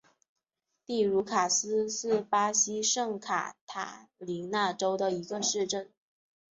[0.83, 5.91] 蒂茹卡斯是巴西圣卡塔琳娜州的一个市镇。